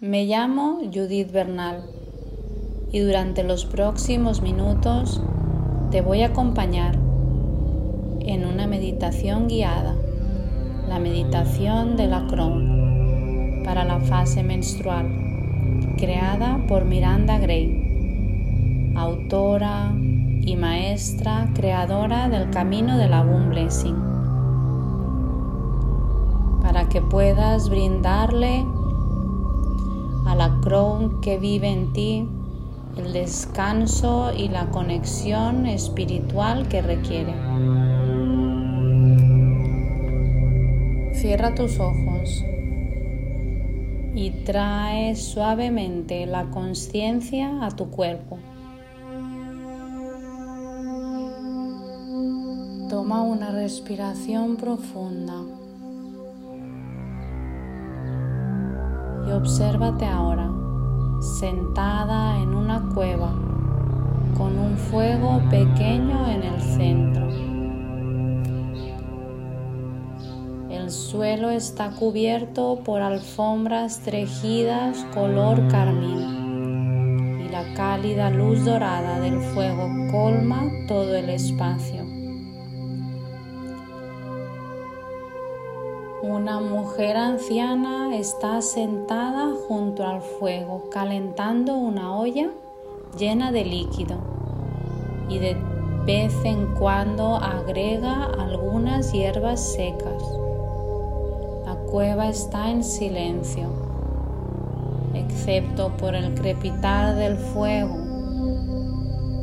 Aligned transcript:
Me 0.00 0.26
llamo 0.26 0.80
Judith 0.92 1.30
Bernal 1.30 1.84
y 2.90 2.98
durante 2.98 3.44
los 3.44 3.64
próximos 3.64 4.42
minutos 4.42 5.22
te 5.92 6.00
voy 6.00 6.22
a 6.22 6.26
acompañar 6.26 6.96
en 8.18 8.44
una 8.44 8.66
meditación 8.66 9.46
guiada, 9.46 9.94
la 10.88 10.98
meditación 10.98 11.96
de 11.96 12.08
la 12.08 12.26
Crohn 12.26 13.62
para 13.64 13.84
la 13.84 14.00
fase 14.00 14.42
menstrual, 14.42 15.06
creada 15.96 16.58
por 16.66 16.84
Miranda 16.84 17.38
Gray, 17.38 18.92
autora 18.96 19.92
y 19.96 20.56
maestra 20.56 21.52
creadora 21.54 22.28
del 22.28 22.50
camino 22.50 22.98
de 22.98 23.08
la 23.08 23.22
Blessing, 23.22 23.96
para 26.62 26.88
que 26.88 27.00
puedas 27.00 27.70
brindarle 27.70 28.64
a 30.26 30.34
la 30.34 30.60
Crohn 30.60 31.20
que 31.20 31.38
vive 31.38 31.68
en 31.68 31.92
ti 31.92 32.28
el 32.96 33.12
descanso 33.12 34.32
y 34.36 34.48
la 34.48 34.70
conexión 34.70 35.66
espiritual 35.66 36.68
que 36.68 36.82
requiere. 36.82 37.34
Cierra 41.14 41.54
tus 41.54 41.80
ojos 41.80 42.44
y 44.14 44.30
trae 44.44 45.16
suavemente 45.16 46.26
la 46.26 46.50
conciencia 46.50 47.64
a 47.64 47.70
tu 47.70 47.90
cuerpo. 47.90 48.38
Toma 52.88 53.22
una 53.22 53.50
respiración 53.50 54.56
profunda 54.56 55.42
y 59.26 59.32
obsérvate 59.32 60.06
ahora 60.06 60.50
sentada 61.20 62.38
en 62.40 62.54
una 62.54 62.82
cueva 62.94 63.32
con 64.36 64.58
un 64.58 64.76
fuego 64.76 65.40
pequeño 65.50 66.28
en 66.28 66.42
el 66.42 66.60
centro. 66.60 67.24
El 70.70 70.90
suelo 70.90 71.50
está 71.50 71.90
cubierto 71.90 72.80
por 72.84 73.00
alfombras 73.00 74.00
tejidas 74.00 75.04
color 75.14 75.66
carmín 75.68 77.40
y 77.46 77.48
la 77.48 77.72
cálida 77.74 78.30
luz 78.30 78.64
dorada 78.64 79.20
del 79.20 79.40
fuego 79.40 79.88
colma 80.10 80.64
todo 80.86 81.14
el 81.14 81.30
espacio. 81.30 82.23
Una 86.26 86.58
mujer 86.58 87.18
anciana 87.18 88.16
está 88.16 88.62
sentada 88.62 89.52
junto 89.68 90.06
al 90.06 90.22
fuego 90.22 90.88
calentando 90.90 91.76
una 91.76 92.16
olla 92.16 92.48
llena 93.18 93.52
de 93.52 93.66
líquido 93.66 94.16
y 95.28 95.38
de 95.38 95.54
vez 96.06 96.34
en 96.44 96.74
cuando 96.76 97.36
agrega 97.36 98.24
algunas 98.38 99.12
hierbas 99.12 99.74
secas. 99.74 100.22
La 101.66 101.74
cueva 101.90 102.30
está 102.30 102.70
en 102.70 102.84
silencio, 102.84 103.68
excepto 105.12 105.90
por 105.98 106.14
el 106.14 106.34
crepitar 106.34 107.16
del 107.16 107.36
fuego 107.36 107.98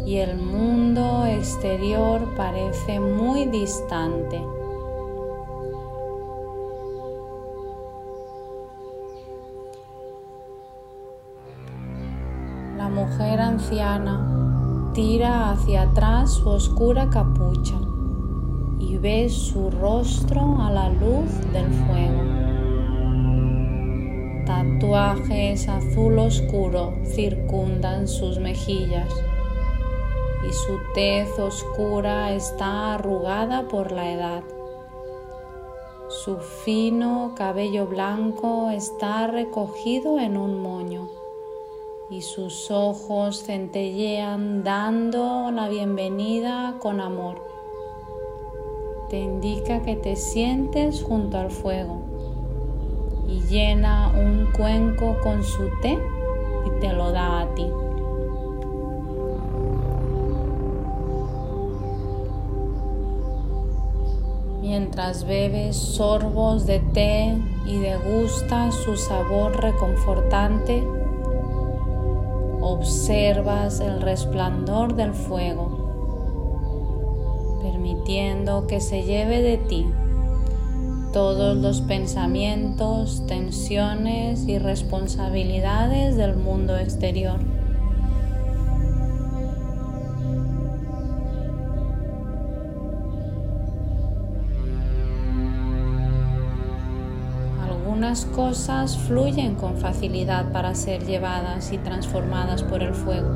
y 0.08 0.18
el 0.18 0.36
mundo 0.36 1.28
exterior 1.28 2.34
parece 2.36 3.00
muy 3.00 3.46
distante. 3.46 4.42
Anciana 13.62 14.92
tira 14.94 15.52
hacia 15.52 15.84
atrás 15.84 16.32
su 16.32 16.50
oscura 16.50 17.10
capucha 17.10 17.76
y 18.80 18.98
ve 18.98 19.30
su 19.30 19.70
rostro 19.70 20.58
a 20.60 20.72
la 20.72 20.90
luz 20.90 21.30
del 21.54 21.68
fuego. 21.86 22.22
Tatuajes 24.48 25.70
azul 25.70 26.18
oscuro 26.18 26.94
circundan 27.06 28.08
sus 28.08 28.40
mejillas 28.40 29.14
y 30.50 30.52
su 30.52 30.80
tez 30.96 31.38
oscura 31.38 32.34
está 32.34 32.96
arrugada 32.96 33.68
por 33.68 33.92
la 33.92 34.12
edad. 34.12 34.44
Su 36.10 36.38
fino 36.38 37.34
cabello 37.38 37.86
blanco 37.86 38.72
está 38.72 39.28
recogido 39.28 40.20
en 40.20 40.36
un 40.36 40.60
moño 40.62 41.21
y 42.12 42.22
sus 42.22 42.70
ojos 42.70 43.42
centellean 43.46 44.66
dando 44.66 45.50
la 45.50 45.70
bienvenida 45.70 46.76
con 46.80 47.00
amor. 47.00 47.42
Te 49.10 49.18
indica 49.18 49.82
que 49.82 49.96
te 49.96 50.18
sientes 50.18 51.04
junto 51.04 51.38
al 51.38 51.52
fuego 51.52 52.02
y 53.30 53.40
llena 53.44 54.10
un 54.10 54.50
cuenco 54.52 55.16
con 55.24 55.42
su 55.42 55.70
té 55.82 55.98
y 56.68 56.80
te 56.82 56.92
lo 56.92 57.14
da 57.14 57.42
a 57.44 57.56
ti. 57.56 57.68
Mientras 64.60 65.24
bebes 65.26 65.78
sorbos 65.78 66.66
de 66.66 66.80
té 66.80 67.38
y 67.66 67.78
degustas 67.78 68.76
su 68.76 68.98
sabor 68.98 69.62
reconfortante, 69.62 70.84
observas 72.72 73.80
el 73.80 74.02
resplandor 74.02 74.96
del 74.96 75.14
fuego, 75.14 75.80
permitiendo 77.62 78.68
que 78.68 78.80
se 78.80 79.04
lleve 79.04 79.42
de 79.42 79.58
ti 79.58 79.86
todos 81.14 81.58
los 81.58 81.82
pensamientos, 81.82 83.24
tensiones 83.28 84.48
y 84.48 84.60
responsabilidades 84.60 86.16
del 86.16 86.38
mundo 86.38 86.78
exterior. 86.78 87.51
Algunas 98.02 98.26
cosas 98.26 98.98
fluyen 98.98 99.54
con 99.54 99.78
facilidad 99.78 100.52
para 100.52 100.74
ser 100.74 101.06
llevadas 101.06 101.72
y 101.72 101.78
transformadas 101.78 102.64
por 102.64 102.82
el 102.82 102.96
fuego. 102.96 103.30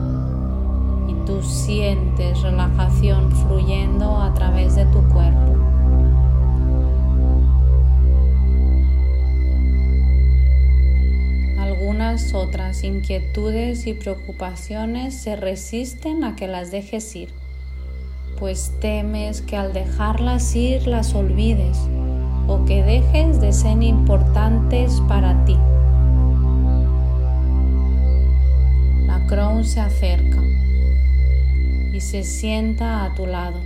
Y 1.07 1.13
tú 1.27 1.43
sientes 1.43 2.41
relajación 2.41 3.31
fluyendo 3.31 4.17
a 4.17 4.33
través 4.33 4.73
de 4.75 4.85
tu 4.85 5.07
cuerpo. 5.09 5.55
Algunas 11.59 12.33
otras 12.33 12.83
inquietudes 12.83 13.85
y 13.85 13.93
preocupaciones 13.93 15.13
se 15.13 15.35
resisten 15.35 16.23
a 16.23 16.35
que 16.35 16.47
las 16.47 16.71
dejes 16.71 17.15
ir, 17.15 17.29
pues 18.39 18.73
temes 18.81 19.43
que 19.43 19.57
al 19.57 19.73
dejarlas 19.73 20.55
ir 20.55 20.87
las 20.87 21.13
olvides 21.13 21.77
o 22.47 22.65
que 22.65 22.83
dejes 22.83 23.39
de 23.39 23.51
ser 23.51 23.81
importantes 23.81 25.01
para 25.07 25.45
ti. 25.45 25.57
La 29.05 29.25
Crown 29.27 29.63
se 29.63 29.79
acerca 29.79 30.41
y 31.93 32.01
se 32.01 32.23
sienta 32.23 33.03
a 33.03 33.15
tu 33.15 33.25
lado 33.25 33.59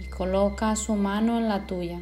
y 0.00 0.04
coloca 0.06 0.76
su 0.76 0.94
mano 0.94 1.38
en 1.38 1.48
la 1.48 1.66
tuya. 1.66 2.00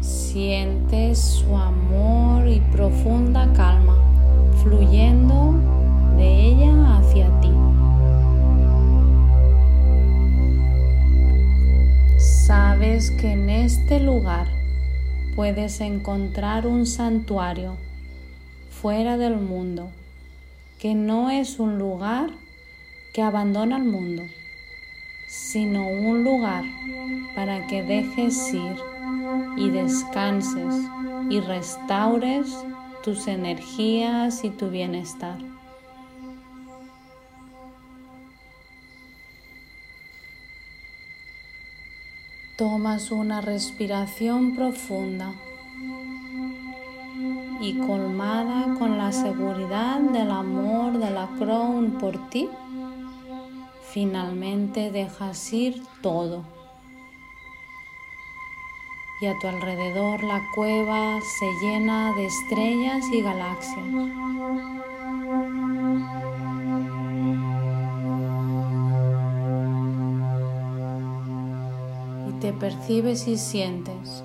Sientes 0.00 1.18
su 1.18 1.56
amor 1.56 2.46
y 2.46 2.60
profunda 2.60 3.52
calma 3.54 3.96
fluyendo 4.62 5.77
que 13.18 13.32
en 13.32 13.50
este 13.50 13.98
lugar 13.98 14.46
puedes 15.34 15.80
encontrar 15.80 16.68
un 16.68 16.86
santuario 16.86 17.76
fuera 18.70 19.16
del 19.16 19.36
mundo, 19.36 19.90
que 20.78 20.94
no 20.94 21.28
es 21.28 21.58
un 21.58 21.78
lugar 21.78 22.30
que 23.12 23.22
abandona 23.22 23.78
el 23.78 23.84
mundo, 23.84 24.22
sino 25.26 25.88
un 25.88 26.22
lugar 26.22 26.62
para 27.34 27.66
que 27.66 27.82
dejes 27.82 28.54
ir 28.54 28.76
y 29.56 29.70
descanses 29.70 30.74
y 31.28 31.40
restaures 31.40 32.56
tus 33.02 33.26
energías 33.26 34.44
y 34.44 34.50
tu 34.50 34.70
bienestar. 34.70 35.38
Tomas 42.58 43.12
una 43.12 43.40
respiración 43.40 44.56
profunda 44.56 45.32
y 47.60 47.78
colmada 47.86 48.74
con 48.76 48.98
la 48.98 49.12
seguridad 49.12 50.00
del 50.00 50.28
amor 50.32 50.98
de 50.98 51.08
la 51.08 51.28
Crown 51.38 51.98
por 52.00 52.30
ti, 52.30 52.48
finalmente 53.92 54.90
dejas 54.90 55.52
ir 55.52 55.80
todo. 56.02 56.42
Y 59.20 59.26
a 59.26 59.38
tu 59.38 59.46
alrededor 59.46 60.24
la 60.24 60.42
cueva 60.56 61.20
se 61.38 61.46
llena 61.64 62.12
de 62.16 62.26
estrellas 62.26 63.04
y 63.12 63.22
galaxias. 63.22 63.86
Te 72.40 72.52
percibes 72.52 73.26
y 73.26 73.36
sientes 73.36 74.22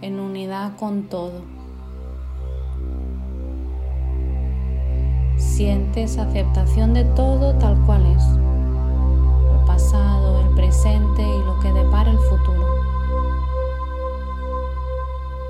en 0.00 0.18
unidad 0.18 0.76
con 0.76 1.04
todo. 1.04 1.42
Sientes 5.36 6.16
aceptación 6.18 6.94
de 6.94 7.04
todo 7.04 7.54
tal 7.58 7.78
cual 7.84 8.06
es, 8.06 8.24
el 8.24 9.66
pasado, 9.66 10.40
el 10.40 10.54
presente 10.54 11.22
y 11.22 11.44
lo 11.44 11.60
que 11.60 11.72
depara 11.72 12.10
el 12.10 12.18
futuro. 12.18 12.66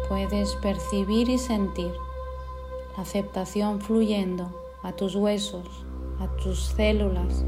Puedes 0.08 0.55
percibir 0.56 1.28
y 1.28 1.38
sentir 1.38 1.93
la 2.96 3.02
aceptación 3.02 3.81
fluyendo 3.81 4.50
a 4.82 4.93
tus 4.93 5.14
huesos, 5.14 5.66
a 6.20 6.26
tus 6.43 6.64
células, 6.64 7.44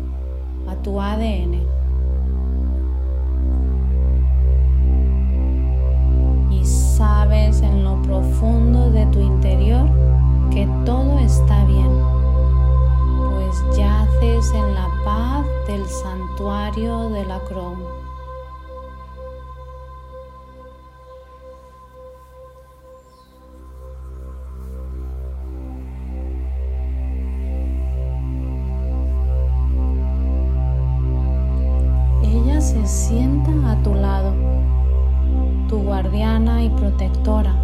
a 0.68 0.76
tu 0.76 1.00
ADN. 1.00 1.83
Ella 32.22 32.60
se 32.60 32.86
sienta 32.86 33.50
a 33.72 33.82
tu 33.82 33.94
lado 33.94 34.32
tu 35.68 35.78
guardiana 35.82 36.62
y 36.62 36.70
protectora, 36.70 37.54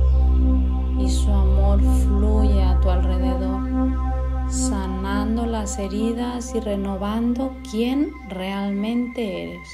y 0.99 1.09
su 1.09 1.31
amor 1.31 1.81
fluye 1.81 2.63
a 2.63 2.81
tu 2.81 2.91
alrededor, 2.91 3.61
sanando 4.51 5.47
las 5.47 5.79
heridas 5.79 6.55
y 6.55 6.61
renovando 6.61 7.57
quién 7.71 8.13
realmente 8.29 9.45
eres. 9.45 9.69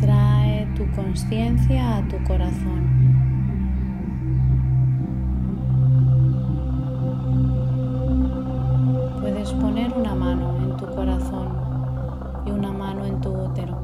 Trae 0.00 0.66
tu 0.76 0.86
conciencia 0.90 1.96
a 1.96 2.08
tu 2.08 2.22
corazón. 2.24 2.82
Puedes 9.20 9.50
poner 9.52 9.92
una 9.94 10.14
mano 10.14 10.58
en 10.58 10.76
tu 10.76 10.86
corazón 10.94 11.48
y 12.46 12.50
una 12.50 12.70
mano 12.70 13.06
en 13.06 13.18
tu 13.22 13.30
útero 13.30 13.78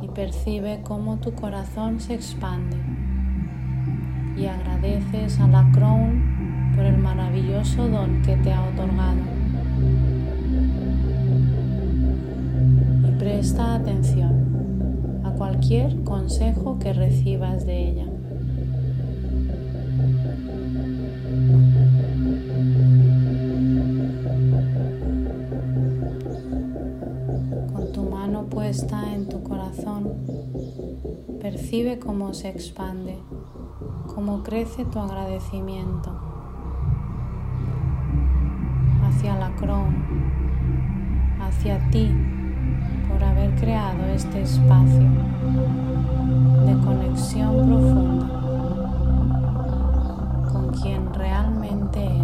y 0.00 0.08
percibe 0.08 0.80
cómo 0.82 1.18
tu 1.18 1.34
corazón 1.34 2.00
se 2.00 2.14
expande 2.14 2.78
y 4.34 4.46
agradeces 4.46 5.38
a 5.40 5.46
la 5.46 5.70
Crown 5.72 6.72
por 6.74 6.86
el 6.86 6.96
maravilloso 6.96 7.86
don 7.86 8.22
que 8.22 8.34
te 8.38 8.50
ha 8.50 8.62
otorgado. 8.62 10.15
Presta 13.26 13.74
atención 13.74 15.20
a 15.24 15.32
cualquier 15.32 16.04
consejo 16.04 16.78
que 16.78 16.92
recibas 16.92 17.66
de 17.66 17.88
ella. 17.88 18.06
Con 27.72 27.92
tu 27.92 28.04
mano 28.08 28.44
puesta 28.44 29.12
en 29.12 29.28
tu 29.28 29.42
corazón, 29.42 30.08
percibe 31.40 31.98
cómo 31.98 32.32
se 32.32 32.50
expande, 32.50 33.18
cómo 34.14 34.44
crece 34.44 34.84
tu 34.84 35.00
agradecimiento 35.00 36.16
hacia 39.02 39.34
la 39.34 39.50
crón, 39.56 39.96
hacia 41.40 41.90
ti 41.90 42.08
haber 43.46 43.60
creado 43.60 44.04
este 44.06 44.42
espacio 44.42 45.08
de 46.64 46.76
conexión 46.84 47.54
profunda 47.54 48.28
con 50.50 50.72
quien 50.72 51.14
realmente 51.14 52.04
eres. 52.04 52.22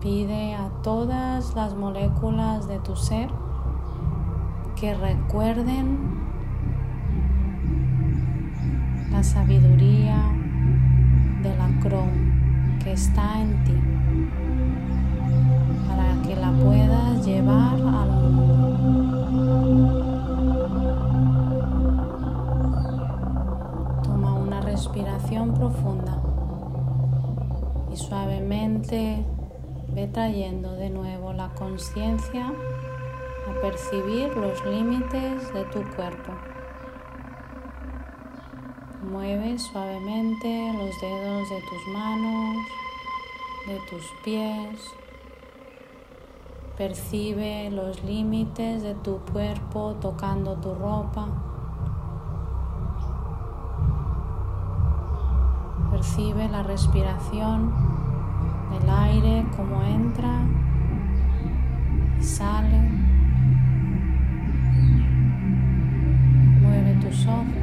Pide 0.00 0.54
a 0.54 0.68
todas 0.82 1.54
las 1.54 1.74
moléculas 1.74 2.66
de 2.66 2.78
tu 2.80 2.96
ser 2.96 3.30
que 4.76 4.94
recuerden 4.94 6.20
la 9.10 9.22
sabiduría 9.22 10.41
está 12.92 13.40
en 13.40 13.64
ti 13.64 13.80
para 15.88 16.22
que 16.22 16.36
la 16.36 16.52
puedas 16.52 17.24
llevar 17.24 17.74
al 17.74 18.10
mundo. 18.10 18.82
Toma 24.02 24.34
una 24.34 24.60
respiración 24.60 25.54
profunda 25.54 26.20
y 27.90 27.96
suavemente 27.96 29.24
ve 29.88 30.06
trayendo 30.08 30.74
de 30.74 30.90
nuevo 30.90 31.32
la 31.32 31.48
conciencia 31.54 32.46
a 32.46 33.60
percibir 33.62 34.36
los 34.36 34.62
límites 34.66 35.50
de 35.54 35.64
tu 35.64 35.82
cuerpo. 35.96 36.32
Mueve 39.10 39.58
suavemente 39.58 40.72
los 40.74 41.00
dedos 41.00 41.50
de 41.50 41.60
tus 41.68 41.86
manos, 41.88 42.56
de 43.66 43.78
tus 43.88 44.04
pies. 44.24 44.80
Percibe 46.76 47.70
los 47.70 48.02
límites 48.02 48.82
de 48.82 48.94
tu 48.94 49.18
cuerpo 49.32 49.96
tocando 50.00 50.56
tu 50.56 50.74
ropa. 50.74 51.28
Percibe 55.90 56.48
la 56.48 56.62
respiración 56.64 57.72
del 58.72 58.90
aire 58.90 59.46
como 59.56 59.82
entra 59.82 60.40
y 62.18 62.22
sale. 62.22 62.80
Mueve 66.60 66.94
tus 66.96 67.26
ojos 67.26 67.61